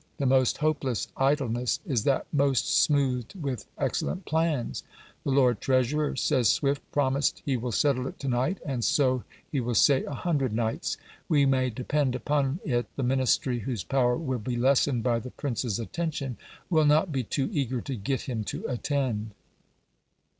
The 0.17 0.25
most 0.25 0.57
hopeless 0.57 1.09
idleness 1.15 1.79
is 1.85 2.05
that 2.05 2.25
most 2.33 2.67
smoothed 2.81 3.39
with 3.39 3.67
excellent 3.77 4.25
plans. 4.25 4.81
"The 5.23 5.29
Lord 5.29 5.61
Treasurer," 5.61 6.15
says 6.15 6.49
Swift, 6.49 6.81
"promised 6.91 7.43
he 7.45 7.55
will 7.55 7.71
settle 7.71 8.07
it 8.07 8.17
to 8.21 8.27
night, 8.27 8.57
and 8.65 8.83
so 8.83 9.23
he 9.51 9.59
will 9.59 9.75
say 9.75 10.03
a 10.05 10.13
hundred 10.15 10.53
nights." 10.53 10.97
We 11.29 11.45
may 11.45 11.69
depend 11.69 12.15
upon 12.15 12.61
it 12.65 12.87
the 12.95 13.03
ministry 13.03 13.59
whose 13.59 13.83
power 13.83 14.17
will 14.17 14.39
be 14.39 14.55
lessened 14.57 15.03
by 15.03 15.19
the 15.19 15.29
prince's 15.29 15.77
attention 15.77 16.37
will 16.67 16.85
not 16.85 17.11
be 17.11 17.21
too 17.23 17.47
eager 17.53 17.79
to 17.81 17.93
get 17.95 18.21
him 18.21 18.43
to 18.45 18.65
attend. 18.67 19.35